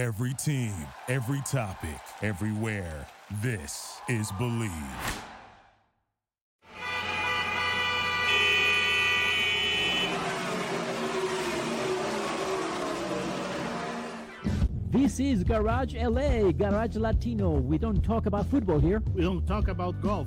[0.00, 0.72] Every team,
[1.08, 3.06] every topic, everywhere.
[3.42, 4.70] This is Bleav.
[14.90, 17.50] This is Garage LA, Garage Latino.
[17.50, 19.02] We don't talk about football here.
[19.14, 20.26] We don't talk about golf.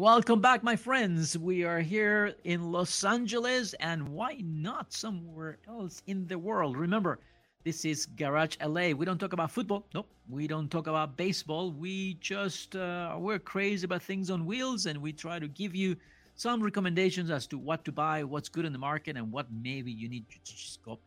[0.00, 1.36] Welcome back, my friends.
[1.36, 6.78] We are here in Los Angeles, and why not somewhere else in the world?
[6.78, 7.18] Remember,
[7.64, 8.92] this is Garage LA.
[8.92, 9.84] We don't talk about football.
[9.92, 10.08] Nope.
[10.30, 11.72] We don't talk about baseball.
[11.72, 15.96] We just, uh, we're crazy about things on wheels, and we try to give you
[16.34, 19.92] some recommendations as to what to buy, what's good in the market, and what maybe
[19.92, 20.98] you need to just go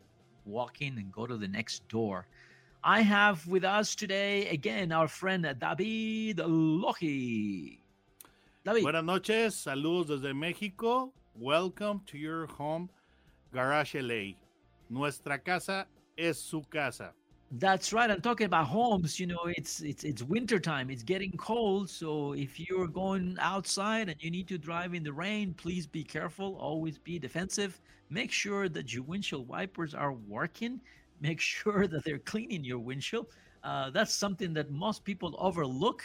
[0.44, 2.28] walk in and go to the next door.
[2.84, 7.78] I have with us today again our friend David Lohi.
[8.64, 9.54] David, Buenas noches.
[9.54, 11.12] Saludos desde México.
[11.34, 12.88] Welcome to your home,
[13.52, 14.36] Garage LA.
[14.88, 17.12] Nuestra casa es su casa.
[17.58, 18.10] that's right.
[18.10, 19.20] I'm talking about homes.
[19.20, 20.90] You know, it's it's it's winter time.
[20.90, 21.90] It's getting cold.
[21.90, 26.02] So if you're going outside and you need to drive in the rain, please be
[26.02, 26.56] careful.
[26.56, 27.80] Always be defensive.
[28.08, 30.80] Make sure that your windshield wipers are working.
[31.20, 33.26] Make sure that they're cleaning your windshield.
[33.62, 36.02] Uh, that's something that most people overlook.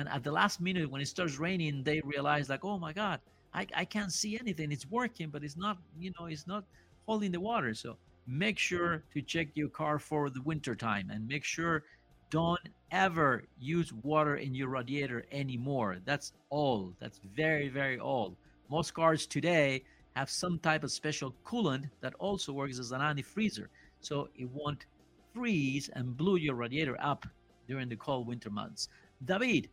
[0.00, 3.20] And at the last minute, when it starts raining, they realize like, oh my God,
[3.52, 4.72] I, I can't see anything.
[4.72, 6.64] It's working, but it's not, you know, it's not
[7.06, 7.74] holding the water.
[7.74, 11.82] So make sure to check your car for the winter time and make sure
[12.30, 15.98] don't ever use water in your radiator anymore.
[16.06, 16.94] That's all.
[16.98, 18.36] That's very, very old.
[18.70, 19.84] Most cars today
[20.16, 23.66] have some type of special coolant that also works as an antifreezer.
[24.00, 24.86] So it won't
[25.34, 27.26] freeze and blow your radiator up
[27.68, 28.88] during the cold winter months.
[29.22, 29.68] David,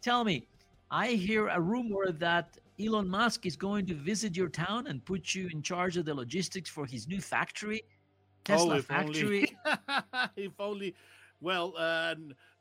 [0.00, 0.46] tell me,
[0.90, 5.34] I hear a rumor that Elon Musk is going to visit your town and put
[5.34, 7.82] you in charge of the logistics for his new factory,
[8.44, 9.56] Tesla oh, if factory.
[9.66, 10.04] Only,
[10.36, 10.94] if only.
[11.40, 12.14] Well, uh,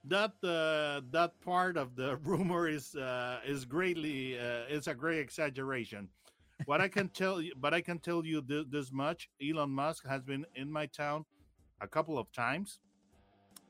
[0.06, 5.20] that uh, that part of the rumor is uh, is greatly uh, is a great
[5.20, 6.10] exaggeration.
[6.66, 10.08] What I can tell you, but I can tell you this, this much: Elon Musk
[10.08, 11.26] has been in my town
[11.82, 12.80] a couple of times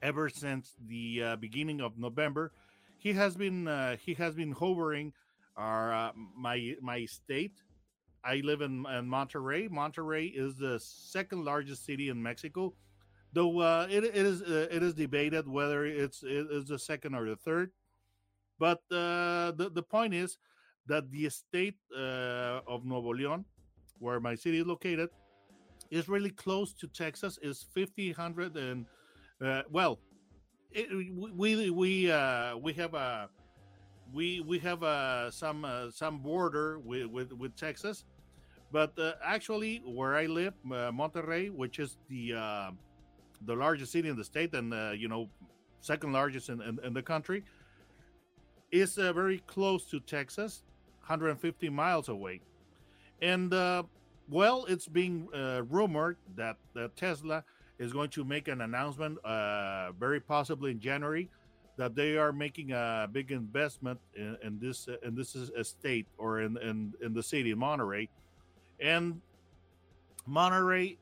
[0.02, 2.52] ever since the uh, beginning of November.
[2.98, 5.14] He has been uh, he has been hovering
[5.56, 7.62] our uh, my my state.
[8.24, 9.70] I live in, in Monterrey.
[9.70, 12.74] Monterrey is the second largest city in Mexico,
[13.32, 17.16] though uh, it, it is uh, it is debated whether it's it is the second
[17.16, 17.72] or the third.
[18.60, 20.38] But uh, the the point is
[20.88, 23.46] that the state uh, of Nuevo León,
[24.00, 25.10] where my city is located,
[25.92, 27.38] is really close to Texas.
[27.42, 28.86] Is fifty hundred and
[29.70, 30.00] well,
[30.72, 30.88] it,
[31.36, 33.30] we we uh, we have a
[34.14, 38.06] we we have uh, some uh, some border with, with with Texas,
[38.72, 42.72] but uh, actually where I live, uh, Monterrey, which is the uh,
[43.46, 45.30] the largest city in the state and you know
[45.82, 47.44] second largest in, in, in the country,
[48.72, 50.64] is very close to Texas,
[51.06, 52.42] 150 miles away,
[53.22, 53.52] and
[54.30, 55.28] well, it's being
[55.70, 56.58] rumored that
[56.96, 57.44] Tesla
[57.80, 61.30] is going to make an announcement, uh, very possibly in January,
[61.78, 66.58] that they are making a big investment in, in this in this estate or in,
[66.58, 68.10] in in the city of Monterrey,
[68.80, 69.22] and
[70.28, 70.98] Monterrey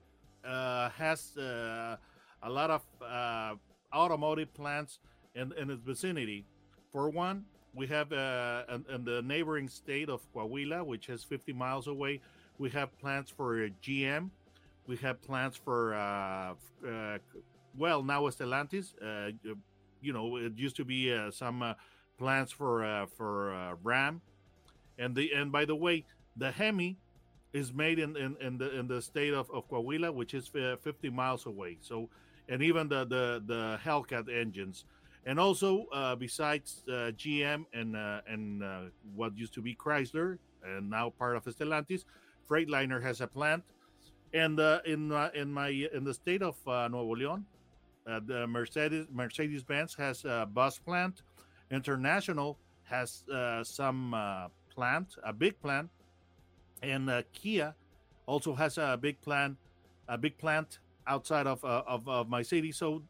[0.45, 1.97] uh, has uh,
[2.43, 3.55] a lot of uh,
[3.93, 4.99] automotive plants
[5.33, 6.45] in, in its vicinity.
[6.91, 11.53] For one, we have uh, in, in the neighboring state of Coahuila, which is 50
[11.53, 12.21] miles away,
[12.57, 14.29] we have plants for GM.
[14.87, 16.53] We have plants for, uh,
[16.87, 17.17] uh,
[17.77, 18.93] well, now Stellantis.
[19.01, 19.31] Uh,
[20.01, 21.73] you know, it used to be uh, some uh,
[22.17, 24.21] plants for uh, for uh, Ram,
[24.99, 26.05] and the and by the way,
[26.37, 26.97] the Hemi
[27.53, 30.75] is made in, in, in the in the state of, of Coahuila, which is uh,
[30.83, 31.77] 50 miles away.
[31.81, 32.09] So,
[32.49, 34.85] and even the the the Hellcat engines,
[35.25, 38.79] and also uh, besides uh, GM and uh, and uh,
[39.15, 42.05] what used to be Chrysler and now part of Stellantis,
[42.49, 43.63] Freightliner has a plant,
[44.35, 47.43] and in uh, in my in the state of uh, Nuevo León,
[48.05, 51.23] uh, the Mercedes Mercedes Benz has a bus plant.
[51.71, 55.89] International has uh, some uh, plant, a big plant,
[56.83, 57.73] and Kia
[58.27, 59.57] also has a big plant,
[60.09, 62.71] a big plant outside of of, of my city.
[62.73, 63.01] So,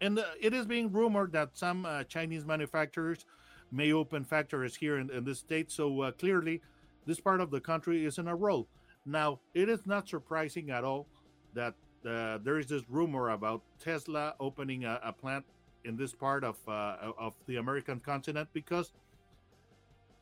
[0.00, 3.24] and it is being rumored that some Chinese manufacturers
[3.72, 5.72] may open factories here in, in this state.
[5.72, 6.60] So clearly,
[7.06, 8.68] this part of the country is in a roll.
[9.06, 11.06] Now, it is not surprising at all
[11.54, 11.74] that
[12.04, 15.44] uh, there is this rumor about Tesla opening a, a plant
[15.84, 18.92] in this part of uh, of the American continent because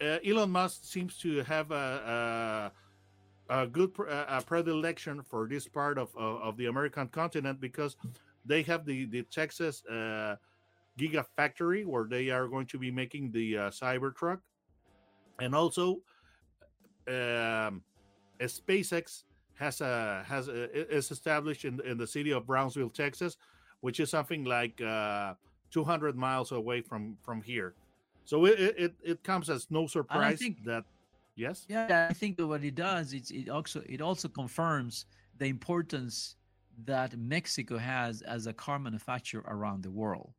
[0.00, 2.72] uh, Elon Musk seems to have a,
[3.48, 7.96] a, a good a predilection for this part of, of, of, the American continent because
[8.44, 10.36] they have the the Texas uh,
[10.98, 14.40] Gigafactory where they are going to be making the uh, Cybertruck,
[15.40, 16.00] and also
[17.08, 17.82] um,
[18.40, 23.36] SpaceX has a has a, is established in in the city of Brownsville, Texas,
[23.80, 25.34] which is something like uh,
[25.70, 27.74] 200 miles away from from here.
[28.24, 30.84] So it it, it comes as no surprise think, that
[31.36, 31.66] yes.
[31.68, 35.06] Yeah, I think that what it does is it also it also confirms
[35.38, 36.36] the importance
[36.84, 40.32] that Mexico has as a car manufacturer around the world.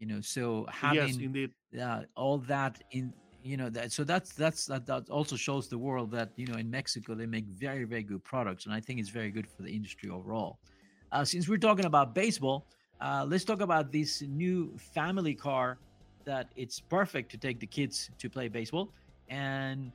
[0.00, 1.80] You know, so having yes.
[1.80, 5.78] Uh, all that in you know that so that's that's that, that also shows the
[5.78, 9.00] world that you know in mexico they make very very good products and i think
[9.00, 10.58] it's very good for the industry overall.
[11.10, 12.64] Uh, since we're talking about baseball
[13.02, 15.76] uh, let's talk about this new family car
[16.24, 18.90] that it's perfect to take the kids to play baseball.
[19.28, 19.90] And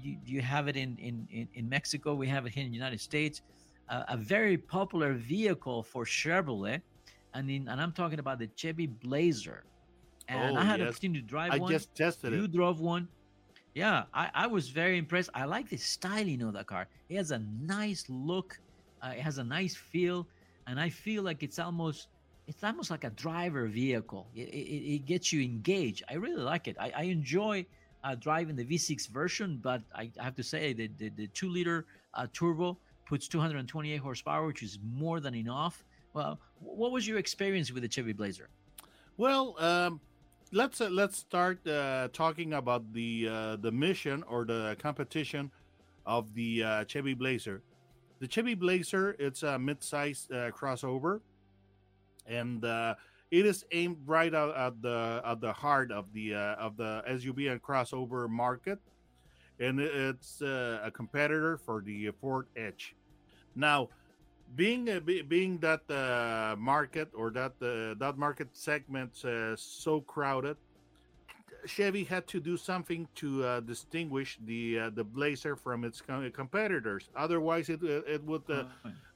[0.00, 2.14] you, you have it in, in, in, in mexico?
[2.14, 3.42] We have it here in the united states.
[3.88, 6.80] Uh, a very popular vehicle for chevrolet.
[7.34, 9.64] And in, and i'm talking about the chevy blazer
[10.28, 10.90] and oh, I had yes.
[10.90, 11.70] opportunity to drive I one.
[11.72, 12.42] I just tested you it.
[12.42, 13.08] You drove one.
[13.74, 15.30] Yeah, I, I was very impressed.
[15.34, 16.88] I like the styling of that car.
[17.08, 18.58] It has a nice look.
[19.02, 20.26] Uh, it has a nice feel,
[20.66, 22.08] and I feel like it's almost
[22.46, 24.26] it's almost like a driver vehicle.
[24.34, 26.02] It, it, it gets you engaged.
[26.10, 26.76] I really like it.
[26.78, 27.64] I, I enjoy
[28.04, 31.48] uh, driving the V6 version, but I, I have to say the the, the two
[31.48, 32.76] liter uh, turbo
[33.06, 35.84] puts 228 horsepower, which is more than enough.
[36.14, 38.48] Well, what was your experience with the Chevy Blazer?
[39.16, 40.00] Well, um,
[40.52, 45.50] let's uh, let's start uh, talking about the uh, the mission or the competition
[46.06, 47.62] of the uh, Chevy Blazer.
[48.20, 51.20] The Chevy Blazer it's a mid-sized uh, crossover,
[52.26, 52.94] and uh,
[53.30, 57.50] it is aimed right at, at, the at the heart of the of the SUV
[57.50, 58.78] and crossover market,
[59.58, 62.94] and it's a competitor for the Ford Edge.
[63.54, 63.88] Now,
[64.56, 70.00] being uh, be, being that uh, market or that uh, that market segment uh, so
[70.00, 70.56] crowded
[71.64, 76.02] chevy had to do something to uh, distinguish the uh, the blazer from its
[76.32, 77.08] competitors.
[77.14, 78.66] Otherwise it, it would oh,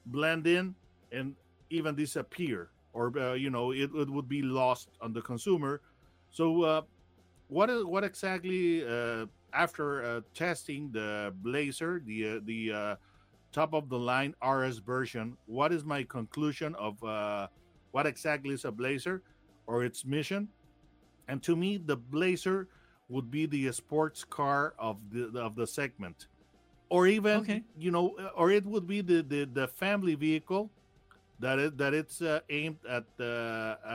[0.05, 0.73] blend in
[1.11, 1.35] and
[1.69, 5.81] even disappear or you know it, it, would be lost on the consumer.
[6.31, 6.85] So
[7.49, 8.85] what what exactly
[9.53, 12.97] after testing the blazer the the
[13.57, 17.47] top of the line RS version, what is my conclusion of uh,
[17.91, 19.23] what exactly is a Blazer
[19.65, 20.47] or its mission?
[21.27, 22.67] And to me, the Blazer
[23.09, 26.27] would be the sports car of the of the segment,
[26.89, 27.63] or even okay.
[27.79, 30.69] you know, or it would be the the, the family vehicle
[31.39, 33.33] that it that it's uh, aimed at the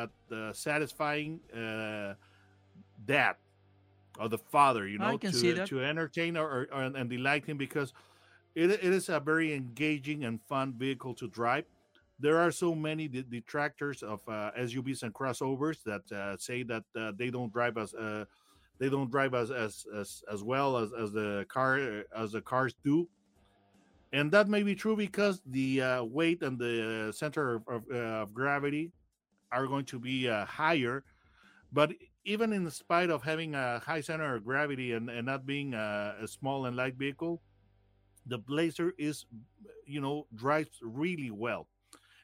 [0.03, 0.11] at
[0.57, 2.15] satisfying uh,
[3.07, 3.37] dad
[4.19, 7.95] or the father, you know, to to entertain or, or and delight him because
[8.55, 11.65] it, it is a very engaging and fun vehicle to drive.
[12.19, 17.13] There are so many detractors of uh, SUVs and crossovers that uh, say that uh,
[17.17, 18.27] they don't drive as uh,
[18.79, 22.75] they don't drive as as as, as well as, as the car as the cars
[22.85, 23.09] do,
[24.13, 28.23] and that may be true because the uh, weight and the center of, of, uh,
[28.23, 28.93] of, gravity
[29.51, 31.03] are going to be higher.
[31.73, 31.93] But
[32.25, 36.15] even in spite of having a high center of gravity and, and not being a,
[36.23, 37.43] a small and light vehicle,
[38.27, 39.27] the Blazer is,
[39.87, 41.67] you know, drives really well.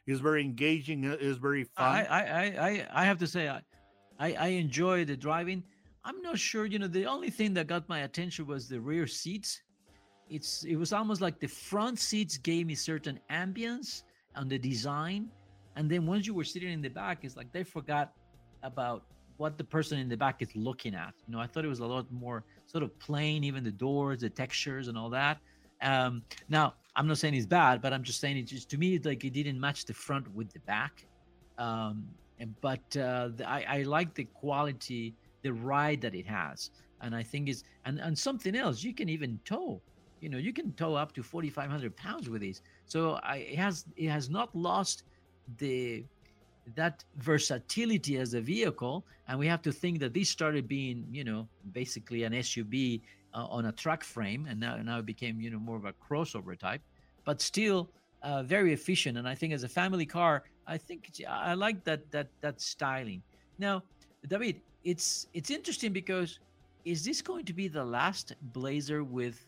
[0.06, 1.04] Is very engaging.
[1.04, 1.84] Uh, is very fun.
[1.84, 3.60] I I I I have to say I,
[4.18, 5.62] I I enjoy the driving.
[6.02, 6.64] I'm not sure.
[6.64, 9.60] You know, the only thing that got my attention was the rear seats.
[10.30, 14.02] It's it was almost like the front seats gave me certain ambience
[14.34, 15.30] and the design,
[15.76, 18.12] and then once you were sitting in the back, it's like they forgot
[18.62, 19.04] about
[19.36, 21.14] what the person in the back is looking at.
[21.26, 24.20] You know, I thought it was a lot more sort of plain, even the doors,
[24.20, 25.38] the textures, and all that.
[25.82, 28.98] Um, now, I'm not saying it's bad, but I'm just saying it just to me
[28.98, 31.06] like it didn't match the front with the back.
[31.58, 32.04] Um,
[32.40, 36.70] and, but uh, the, I, I like the quality, the ride that it has,
[37.00, 39.80] and I think is and and something else you can even tow.
[40.20, 42.62] You know, you can tow up to 4,500 pounds with these.
[42.86, 45.04] So I, it has it has not lost
[45.58, 46.04] the
[46.74, 51.24] that versatility as a vehicle and we have to think that this started being you
[51.24, 53.00] know basically an suv
[53.34, 55.92] uh, on a truck frame, and now now it became you know more of a
[55.92, 56.82] crossover type,
[57.24, 57.90] but still
[58.22, 59.18] uh, very efficient.
[59.18, 63.22] And I think as a family car, I think I like that that that styling.
[63.58, 63.82] Now,
[64.26, 66.38] David, it's it's interesting because
[66.84, 69.46] is this going to be the last Blazer with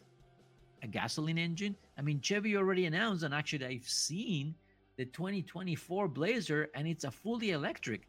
[0.82, 1.76] a gasoline engine?
[1.98, 4.54] I mean, Chevy already announced, and actually, I've seen
[4.96, 8.08] the 2024 Blazer, and it's a fully electric.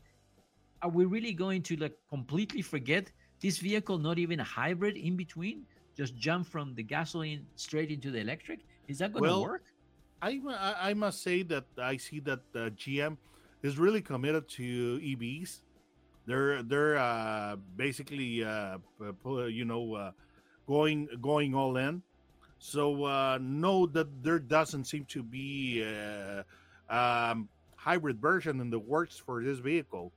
[0.82, 3.12] Are we really going to like completely forget
[3.42, 3.98] this vehicle?
[3.98, 5.66] Not even a hybrid in between,
[5.98, 8.60] just jump from the gasoline straight into the electric.
[8.88, 9.64] Is that going to Well, work?
[10.22, 10.40] I,
[10.80, 13.18] I must say that I see that uh, GM
[13.64, 15.62] is really committed to EVs.
[16.28, 18.78] They're they're uh, basically uh,
[19.48, 20.12] you know uh,
[20.68, 22.04] going going all in.
[22.60, 26.46] So uh, no, that there doesn't seem to be a
[26.90, 30.14] um, hybrid version in the works for this vehicle.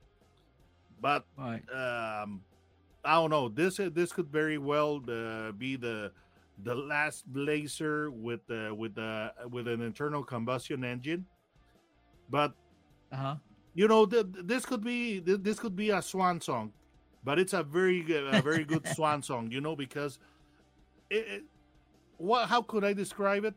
[1.01, 1.63] But Right.
[1.73, 2.41] um,
[3.05, 3.49] I don't know.
[3.49, 6.11] This this could very well uh, be the
[6.63, 11.25] the last Blazer with uh, with uh, with an internal combustion engine.
[12.29, 12.53] But
[13.11, 13.35] Uh huh.
[13.73, 16.73] you know, th- this could be th- this could be a swan song,
[17.23, 19.51] but it's a very a very good swan song.
[19.51, 20.19] You know, because
[21.09, 21.43] it, it,
[22.17, 23.55] what how could I describe it?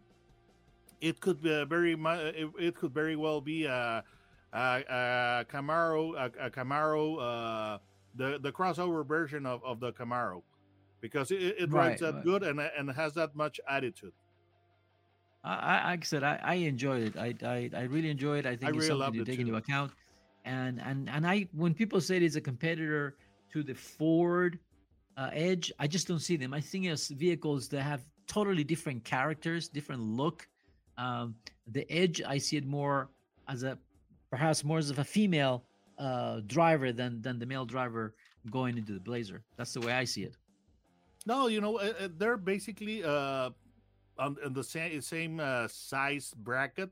[1.01, 4.05] It could be a very it, it could very well be a
[4.53, 7.79] a, a Camaro a, a Camaro uh,
[8.19, 10.43] the the crossover version of, of the Camaro
[11.01, 12.25] because it, it rides Right, that right.
[12.25, 14.15] good and and has that much attitude.
[15.45, 17.17] I, I like I said, I, I enjoyed it.
[17.17, 18.49] I, I I really enjoyed it.
[18.49, 19.93] I think it's really something to take into account.
[20.45, 23.17] And and and I when people say it's a competitor
[23.53, 24.61] to the Ford
[25.17, 26.55] uh, Edge, I just don't see them.
[26.55, 30.49] I think it's vehicles that have totally different characters, different look.
[30.99, 31.37] Um,
[31.69, 33.11] the Edge, I see it more
[33.49, 33.79] as a
[34.31, 35.65] perhaps more as of a female
[35.99, 38.15] uh, driver than than the male driver
[38.51, 39.43] going into the Blazer.
[39.57, 40.37] That's the way I see it.
[41.27, 43.51] No, you know uh, uh, they're basically uh
[44.19, 46.91] on, in the same same uh, size bracket,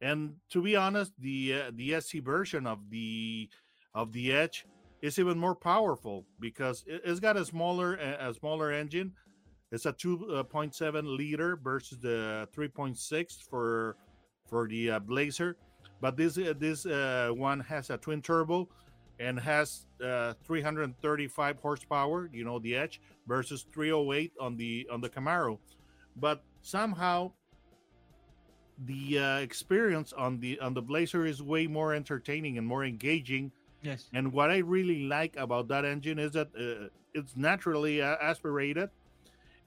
[0.00, 3.48] and to be honest, the uh, the ST version of the
[3.94, 4.66] of the Edge
[5.02, 9.12] is even more powerful because it, it's got a smaller a smaller engine.
[9.72, 13.96] It's a two uh, point seven liter versus the three point six for
[14.48, 15.56] for the uh, Blazer,
[16.00, 18.68] but this uh, this uh, one has a twin turbo
[19.18, 22.30] and has uh, 335 horsepower.
[22.32, 25.58] You know the Edge versus 308 on the on the Camaro,
[26.16, 27.32] but somehow
[28.86, 33.52] the uh, experience on the on the Blazer is way more entertaining and more engaging.
[33.82, 34.08] Yes.
[34.12, 38.90] And what I really like about that engine is that uh, it's naturally uh, aspirated,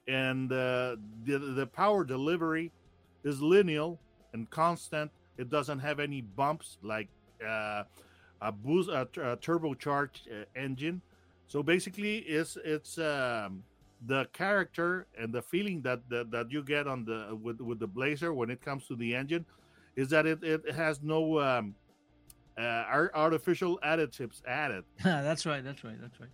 [0.08, 2.72] and uh, the the power delivery
[3.24, 3.96] is linear
[4.34, 5.12] and constant.
[5.38, 7.08] It doesn't have any bumps like
[7.46, 7.84] uh,
[8.42, 11.02] a boost, a, a turbocharged uh, engine.
[11.48, 13.63] So basically, it's it's um,
[14.06, 17.88] the character and the feeling that, that that you get on the with with the
[17.88, 19.46] Blazer when it comes to the engine,
[19.96, 21.75] is that it, it has no um,
[22.58, 24.84] uh, artificial additives added.
[25.04, 25.63] that's right.
[25.63, 26.00] That's right.
[26.00, 26.30] That's right.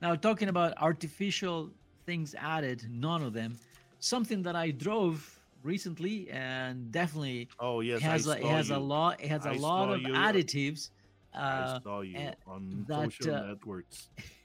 [0.00, 1.70] Now, talking about artificial
[2.06, 3.58] things added, none of them.
[4.00, 8.76] Something that I drove recently and definitely Oh yes, has I a, has you.
[8.76, 9.20] a lot.
[9.20, 10.12] It has a I lot of you.
[10.14, 10.90] additives.
[11.34, 14.10] I Uh, saw you uh, on that, social uh, networks.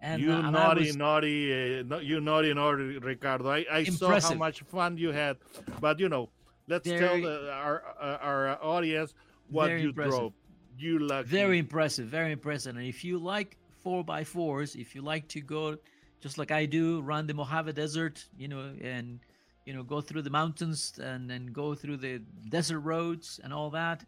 [0.00, 3.48] and you uh, naughty, was- naughty, uh, no- you naughty, naughty, Ricardo.
[3.48, 5.36] I, I saw how much fun you had,
[5.80, 6.30] but you know,
[6.68, 9.14] let's tell the, our uh, our audience
[9.48, 10.10] what Very you impressive.
[10.10, 10.32] drove.
[10.76, 11.28] You lucky.
[11.28, 15.40] very impressive very impressive and if you like four by fours if you like to
[15.40, 15.76] go
[16.20, 19.20] just like i do run the mojave desert you know and
[19.66, 23.70] you know go through the mountains and then go through the desert roads and all
[23.70, 24.04] that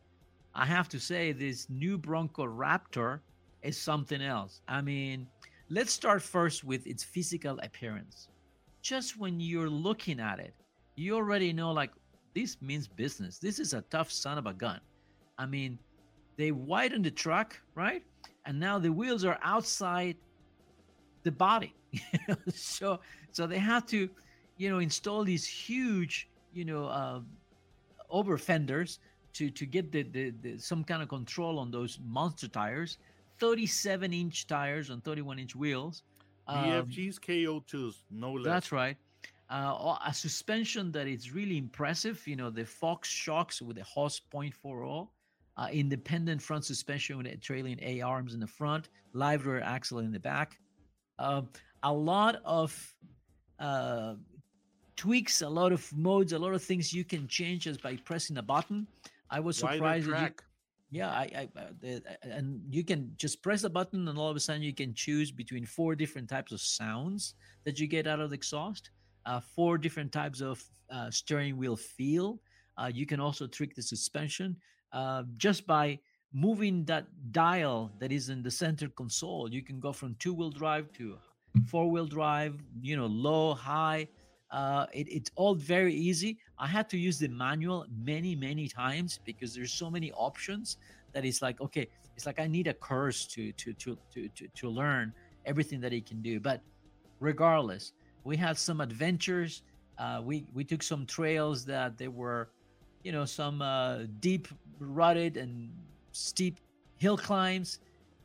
[0.55, 3.21] i have to say this new bronco raptor
[3.63, 5.27] is something else i mean
[5.71, 8.29] let's start first with its physical appearance
[8.83, 10.55] just when you're looking at it
[10.95, 11.91] you already know like
[12.35, 14.81] this means business this is a tough son of a gun
[15.39, 15.79] i mean
[16.37, 18.03] they widen the truck, right?
[18.45, 20.17] And now the wheels are outside
[21.25, 21.75] the body.
[22.55, 23.01] so
[23.33, 24.09] so they have to,
[24.57, 27.21] you know, install these huge, you know, uh,
[28.11, 28.99] over fenders
[29.35, 32.99] to to get the, the, the some kind of control on those monster tires.
[33.39, 36.03] 37 inch tires on 31 inch wheels.
[36.49, 38.45] Um, BFG's KO2s, no less.
[38.45, 38.97] that's right.
[39.51, 42.27] Uh, a suspension that is really impressive.
[42.27, 45.09] You know, the Fox shocks with the Haas 0.40,
[45.57, 50.01] uh, independent front suspension with a trailing A arms in the front, live rear axle
[50.01, 50.59] in the back.
[51.19, 51.49] Um,
[51.83, 52.97] a lot of
[53.61, 54.15] uh,
[54.97, 58.38] tweaks, a lot of modes, a lot of things you can change just by pressing
[58.38, 58.87] a button.
[59.31, 60.35] I was Wider surprised that
[60.91, 64.31] you, yeah, I, I, uh, the, and you can just press a button, and all
[64.31, 67.35] of a sudden you can choose between four different types of sounds
[67.65, 68.91] that you get out of the exhaust,
[69.26, 72.41] uh, four different types of uh, steering wheel feel.
[72.79, 74.57] Uh, you can also trick the suspension
[74.93, 75.99] uh, just by
[76.33, 79.50] moving that dial that is in the center console.
[79.50, 81.19] You can go from two wheel drive to
[81.67, 84.07] four wheel drive, you know, low, high.
[84.50, 86.38] Uh, it, it's all very easy.
[86.59, 90.76] I had to use the manual many, many times because there's so many options
[91.12, 94.49] that it's like, okay, it's like I need a course to to to to to,
[94.49, 95.12] to learn
[95.45, 96.41] everything that it can do.
[96.41, 96.61] But
[97.21, 97.93] regardless,
[98.25, 99.62] we had some adventures.
[99.99, 102.49] Uh, we we took some trails that they were,
[103.03, 104.49] you know, some uh, deep,
[104.79, 105.71] rutted and
[106.12, 106.61] steep
[106.99, 107.81] hill climbs,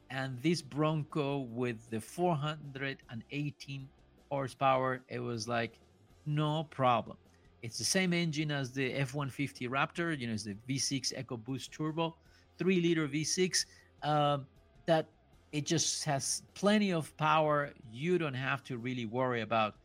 [0.10, 3.88] and this Bronco with the 418
[4.30, 5.78] horsepower, it was like
[6.26, 7.18] no problem.
[7.62, 10.18] It's the same engine as the F-150 Raptor.
[10.18, 12.16] You know, it's the V6 EcoBoost Turbo,
[12.58, 13.66] three liter V6.
[14.04, 14.48] Um,
[14.88, 15.06] that
[15.52, 17.72] it just has plenty of power.
[17.92, 19.76] You don't have to really worry about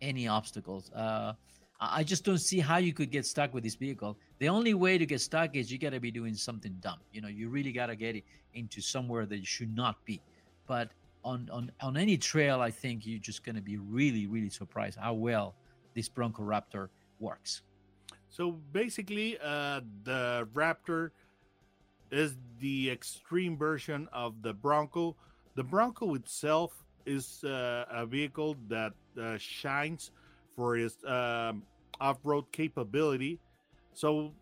[0.00, 0.90] any obstacles.
[0.92, 1.34] Uh,
[1.78, 4.16] I just don't see how you could get stuck with this vehicle.
[4.38, 7.00] The only way to get stuck is you got to be doing something dumb.
[7.12, 8.24] You know, you really got to get it
[8.54, 10.20] into somewhere that you should not be.
[10.66, 10.90] But
[11.22, 14.98] on on on any trail, I think you're just going to be really really surprised
[14.98, 15.54] how well
[15.96, 17.62] this Bronco Raptor works.
[18.28, 21.10] So basically, uh, the Raptor
[22.12, 25.16] is the extreme version of the Bronco.
[25.56, 30.10] The Bronco itself is uh, a vehicle that uh, shines
[30.54, 31.62] for its um,
[31.98, 33.40] off-road capability.
[33.94, 34.32] So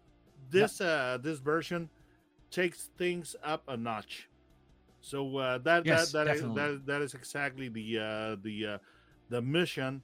[0.51, 1.89] this uh, this version
[2.51, 4.29] takes things up a notch.
[5.01, 8.79] So uh, that, Yes, that, that, is, that that is exactly the uh, the uh,
[9.29, 10.03] the mission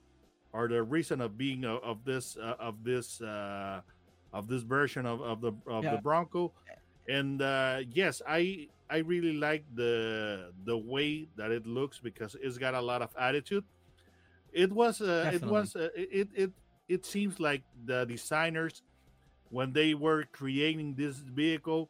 [0.52, 3.80] or the reason of being of, of this uh, of this uh,
[4.32, 5.96] of this version of, of the of Yeah.
[5.96, 6.52] the Bronco.
[7.08, 12.58] And uh, yes, I I really like the the way that it looks because it's
[12.58, 13.64] got a lot of attitude.
[14.52, 16.50] It was uh, it was uh, it it
[16.88, 18.82] it seems like the designers
[19.50, 21.88] when they were creating this vehicle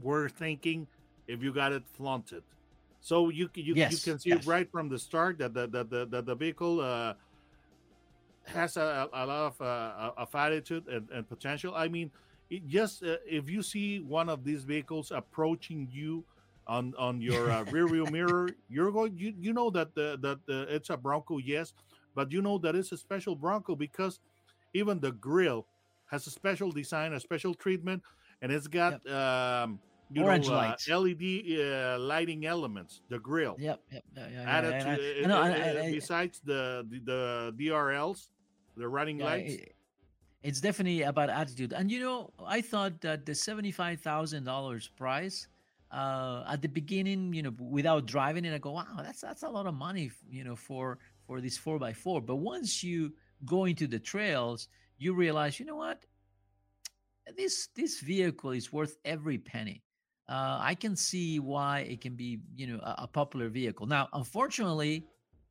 [0.00, 0.86] were thinking
[1.26, 2.42] if you got it flaunted.
[3.00, 4.46] So you you, Yes, you can see yes.
[4.46, 7.14] right from the start that the the, the, the, the vehicle uh,
[8.46, 11.74] has a, a lot of uh, of attitude and, and potential.
[11.74, 12.10] I mean,
[12.50, 16.24] it just uh, if you see one of these vehicles approaching you
[16.66, 20.38] on on your uh, rear view mirror, you're going you you know that the that
[20.46, 21.72] the, it's a Bronco, yes,
[22.14, 24.20] but you know that it's a special Bronco because
[24.74, 25.66] even the grill
[26.06, 28.02] has a special design, a special treatment,
[28.42, 29.78] and it's got um,
[30.12, 30.76] you Orange know uh.
[30.88, 31.22] LED
[31.60, 33.02] uh, lighting elements.
[33.08, 35.90] The grill Yep, yep, yeah, yeah, added to I- it- I know, it- I- I-
[35.92, 36.98] besides the, the
[37.54, 38.28] the DRLs,
[38.80, 39.56] the running yeah, lights.
[40.42, 41.72] it's definitely about attitude.
[41.72, 45.46] And you know, I thought that the seventy-five thousand dollars price
[45.90, 49.48] uh, at the beginning, you know, without driving it, I go, wow, that's that's a
[49.48, 52.20] lot of money, you know, for for this four by four.
[52.20, 53.12] But once you
[53.44, 56.04] go into the trails, you realize, you know what,
[57.36, 59.82] this this vehicle is worth every penny.
[60.28, 63.86] Uh, I can see why it can be, you know, a, a popular vehicle.
[63.86, 65.09] Now, unfortunately,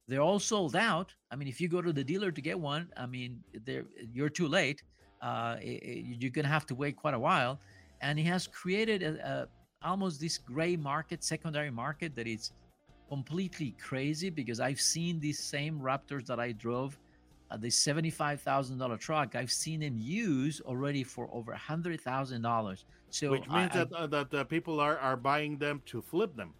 [0.09, 1.13] they're all sold out.
[1.31, 3.31] I mean, if you go to the dealer to get one, I mean,
[3.65, 4.81] they're you're too late.
[5.21, 7.59] Uh, i- i- you're gonna have to wait quite a while,
[8.01, 12.51] and he has created a, a almost this gray market, secondary market that is
[13.07, 14.29] completely crazy.
[14.29, 16.97] Because I've seen these same Raptors that I drove,
[17.51, 19.35] uh, the seventy-five thousand dollar truck.
[19.35, 22.85] I've seen them used already for over a hundred thousand dollars.
[23.11, 26.35] So which means I- that uh, that uh, people are, are buying them to flip
[26.35, 26.53] them.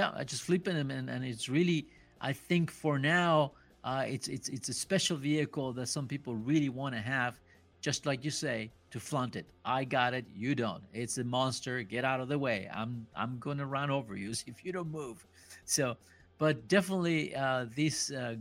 [0.00, 1.80] yeah i just flipping them and, and it's really
[2.22, 3.52] i think for now
[3.84, 7.40] uh, it's it's it's a special vehicle that some people really want to have
[7.80, 9.46] just like you say to flaunt it.
[9.64, 10.82] I got it you don't.
[10.92, 12.68] It's a monster get out of the way.
[12.72, 15.26] I'm i'm gonna run over you if you don't move.
[15.64, 15.96] So
[16.38, 18.36] but definitely uh, this uh,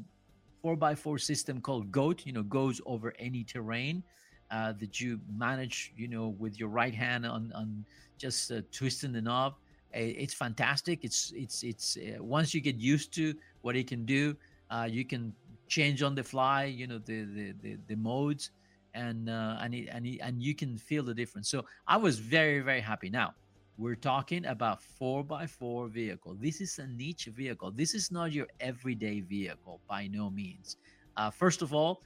[0.63, 4.03] 4x4 system called goat you know goes over any terrain
[4.51, 7.83] uh, that you manage you know with your right hand on on
[8.17, 9.55] just uh, twisting the knob
[9.93, 11.03] it's fantastic.
[11.03, 14.35] It's it's it's uh, once you get used to what it can do
[14.71, 15.33] uh, you can
[15.67, 18.51] change on the fly you know the the the, the modes
[18.93, 21.49] and uh, and it, and it, and you can feel the difference.
[21.49, 23.09] So i was very very happy.
[23.09, 23.33] Now
[23.77, 26.35] we're talking about 4x4 vehicle.
[26.39, 27.71] This is a niche vehicle.
[27.71, 30.77] This is not your everyday vehicle by no means.
[31.17, 32.01] Uh, first of all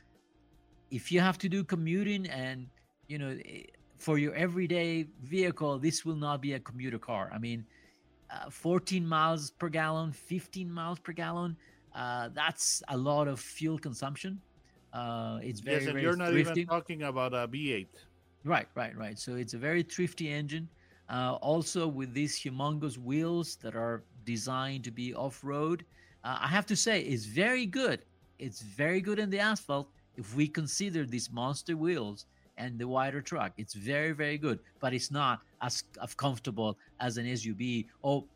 [0.91, 2.67] if you have to do commuting and
[3.07, 3.35] you know
[3.97, 7.65] for your everyday vehicle this will not be a commuter car i mean
[8.31, 11.55] uh, 14 miles per gallon 15 miles per gallon
[11.95, 14.41] uh, that's a lot of fuel consumption
[14.95, 16.61] uh, it's very yes, and very you're not thrifty.
[16.61, 17.87] even talking about a V8.
[18.45, 19.19] Right, right, right.
[19.19, 20.69] So it's a very thrifty engine.
[21.09, 25.83] Uh, also, with these humongous wheels that are designed to be off road,
[26.23, 28.05] uh, I have to say, it's very good.
[28.39, 32.25] It's very good in the asphalt if we consider these monster wheels
[32.57, 33.53] and the wider truck.
[33.57, 37.87] It's very, very good, but it's not as, as comfortable as an SUV.
[38.03, 38.27] Oh,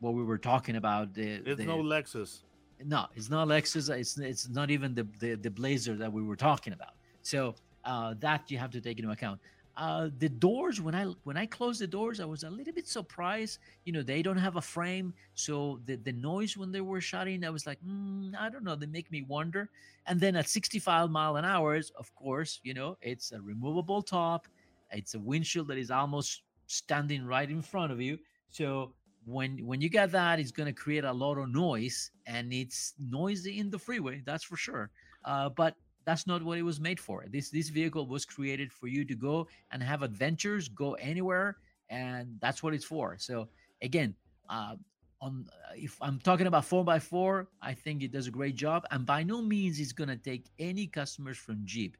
[0.00, 1.14] what we were talking about.
[1.14, 2.40] The, It's the, no Lexus.
[2.84, 3.90] no, it's not Lexus.
[3.90, 6.94] It's it's not even the the, the Blazer that we were talking about.
[7.22, 9.40] So uh, that you have to take into account.
[9.78, 12.88] Uh, the doors when I when I closed the doors, I was a little bit
[12.88, 13.60] surprised.
[13.84, 17.44] You know, they don't have a frame, so the the noise when they were shutting,
[17.44, 18.74] I was like, mm, I don't know.
[18.74, 19.70] They make me wonder.
[20.06, 24.48] And then at 65 mile an hour, of course, you know, it's a removable top.
[24.90, 28.18] It's a windshield that is almost standing right in front of you.
[28.50, 28.94] So
[29.26, 32.94] when when you get that, it's going to create a lot of noise, and it's
[32.98, 34.22] noisy in the freeway.
[34.26, 34.90] That's for sure.
[35.24, 35.76] Uh, but
[36.08, 37.18] that's not what it was made for.
[37.34, 41.48] This this vehicle was created for you to go and have adventures, go anywhere,
[41.90, 43.16] and that's what it's for.
[43.18, 43.34] So
[43.82, 44.10] again,
[44.48, 44.76] uh,
[45.20, 48.56] on uh, if I'm talking about four x four, I think it does a great
[48.56, 51.92] job, and by no means it's going to take any customers from Jeep.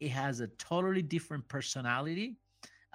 [0.00, 2.28] It has a totally different personality.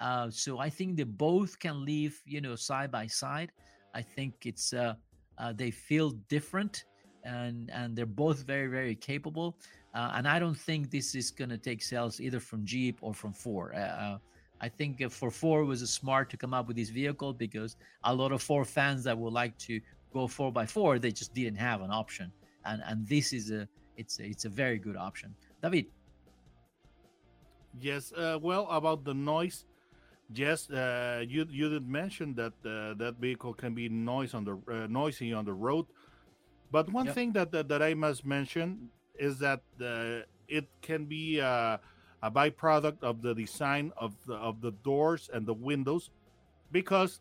[0.06, 3.50] Uh, so I think they both can live, you know, side by side.
[3.94, 4.94] I think it's uh,
[5.40, 6.84] uh, they feel different,
[7.24, 9.56] and and they're both very very capable.
[9.94, 13.14] Uh, and I don't think this is going to take sales either from Jeep or
[13.14, 13.74] from Ford.
[13.74, 14.18] Uh, uh
[14.60, 18.32] I think for Ford was smart to come up with this vehicle because a lot
[18.32, 19.80] of Ford fans that would like to
[20.12, 22.32] go four by four, they just didn't have an option.
[22.64, 25.34] And and this is a it's a, it's a very good option.
[25.62, 25.86] David.
[27.80, 28.12] Yes.
[28.12, 29.64] Uh, well, about the noise,
[30.34, 34.58] yes, uh, you you did mention that uh, that vehicle can be noise on the
[34.70, 35.86] uh, noisy on the road.
[36.70, 37.14] But one yep.
[37.14, 41.78] thing that, that, that I must mention is that uh, it can be uh,
[42.22, 46.10] a byproduct of the design of the, of the doors and the windows
[46.72, 47.20] because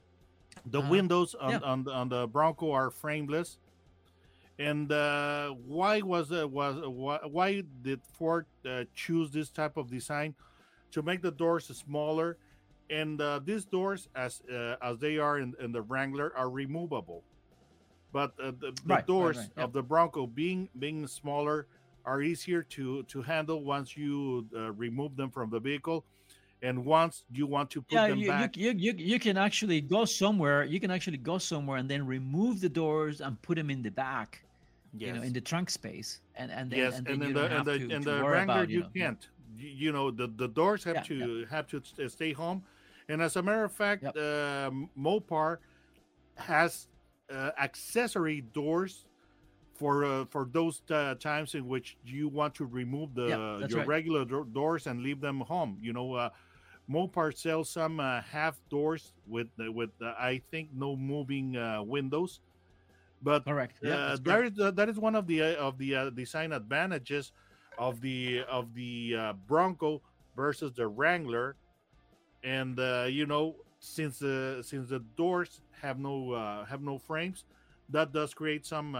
[0.65, 1.59] the uh, windows on, yeah.
[1.59, 3.59] on, the, on the Bronco are frameless.
[4.59, 9.91] And uh, why was uh, was why, why did Ford uh, choose this type of
[9.91, 10.33] design
[10.91, 12.37] to make the doors smaller?
[12.89, 17.23] And uh, these doors, as uh, as they are in, in the Wrangler, are removable.
[18.11, 19.51] But uh, the, the right, doors right, right.
[19.57, 19.65] Yep.
[19.65, 21.67] of the Bronco being being smaller
[22.07, 26.05] are easier to to handle once you uh, remove them from the vehicle
[26.63, 29.81] and once you want to put yeah, them you, back you, you, you can actually
[29.81, 33.69] go somewhere you can actually go somewhere and then remove the doors and put them
[33.69, 34.41] in the back
[34.93, 35.07] yes.
[35.07, 37.65] you know in the trunk space and and then, yes and, then and, the, and
[37.65, 39.69] the, and to the Wrangler about, you, know, can't yeah.
[39.69, 42.63] you know the the doors have yeah, to have to stay home
[43.09, 44.15] and as a matter of fact yep.
[44.15, 45.57] uh, mopar
[46.35, 46.87] has
[47.31, 49.05] uh, accessory doors
[49.77, 53.79] for uh, for those uh, times in which you want to remove the yeah, your
[53.79, 53.87] right.
[53.87, 55.77] regular do- doors and leave them home.
[55.81, 56.29] You know, uh,
[56.89, 62.39] Mopar sells some uh, half doors with with uh, I think no moving uh, windows.
[63.21, 67.31] But correct, yeah, that is that is one of the of the design advantages
[67.77, 70.01] of the of the Bronco
[70.35, 71.55] versus the Wrangler,
[72.43, 72.77] and
[73.11, 77.45] you know since the since the doors have no have no frames,
[77.89, 78.95] that does create some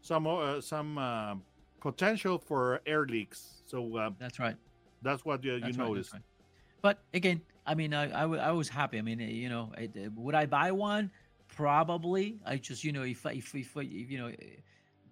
[0.00, 1.34] some uh, some uh,
[1.80, 3.62] potential for air leaks.
[3.66, 4.56] So uh, that's right.
[5.02, 6.12] That's what you, you noticed.
[6.12, 6.22] Right, right.
[6.82, 8.98] But again, I mean, I, I, I was happy.
[8.98, 11.10] I mean, you know, it, would I buy one?
[11.48, 12.38] Probably.
[12.44, 14.32] I just, you know, if, if, if, if you know,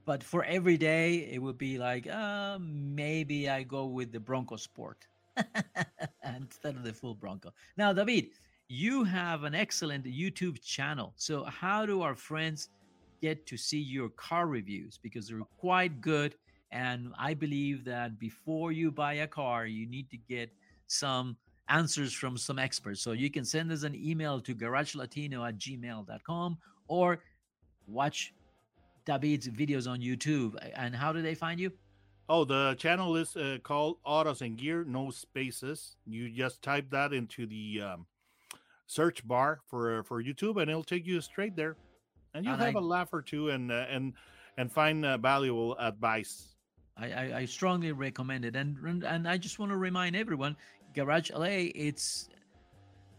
[0.04, 4.56] but for every day, it would be like, uh, maybe I go with the Bronco
[4.56, 5.06] Sport
[6.24, 7.52] instead of the full Bronco.
[7.76, 8.30] Now, David,
[8.68, 11.12] you have an excellent YouTube channel.
[11.16, 12.70] So, how do our friends
[13.20, 16.34] get to see your car reviews because they're quite good.
[16.70, 20.50] And I believe that before you buy a car, you need to get
[20.86, 21.36] some
[21.68, 23.00] answers from some experts.
[23.00, 27.20] So you can send us an email to garagelatino at gmail.com or
[27.86, 28.34] watch
[29.04, 30.56] David's videos on YouTube.
[30.74, 31.72] And how do they find you?
[32.30, 35.96] Oh, the channel is uh, called Autos and Gear, no spaces.
[36.06, 38.06] You just type that into the um,
[38.86, 41.76] search bar for for YouTube, and it'll take you straight there
[42.34, 44.12] and you and have I, a laugh or two and uh, and
[44.56, 46.54] and find uh, valuable advice.
[46.96, 50.56] I, I, I strongly recommend it, and and I just want to remind everyone,
[50.94, 52.28] Garage LA, it's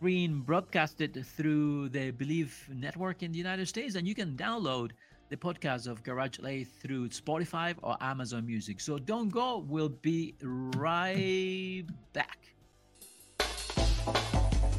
[0.02, 4.92] being broadcasted through the Bleav network in the United States, and you can download
[5.30, 8.80] the podcast of Garage LA through Spotify or Amazon Music.
[8.80, 9.64] So don't go.
[9.68, 12.38] We'll be right back.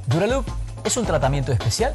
[0.09, 0.51] Duralube
[0.85, 1.95] es un tratamiento especial